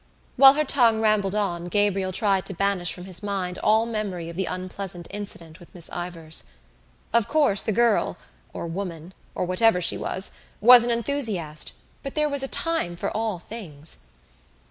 While 0.35 0.53
her 0.55 0.63
tongue 0.63 0.99
rambled 0.99 1.35
on 1.35 1.65
Gabriel 1.65 2.11
tried 2.11 2.47
to 2.47 2.55
banish 2.55 2.91
from 2.91 3.05
his 3.05 3.21
mind 3.21 3.59
all 3.59 3.85
memory 3.85 4.29
of 4.29 4.35
the 4.35 4.47
unpleasant 4.47 5.05
incident 5.11 5.59
with 5.59 5.75
Miss 5.75 5.91
Ivors. 5.91 6.45
Of 7.13 7.27
course 7.27 7.61
the 7.61 7.71
girl 7.71 8.17
or 8.51 8.65
woman, 8.65 9.13
or 9.35 9.45
whatever 9.45 9.79
she 9.79 9.99
was, 9.99 10.31
was 10.59 10.83
an 10.83 10.89
enthusiast 10.89 11.73
but 12.01 12.15
there 12.15 12.27
was 12.27 12.41
a 12.41 12.47
time 12.47 12.95
for 12.95 13.15
all 13.15 13.37
things. 13.37 14.07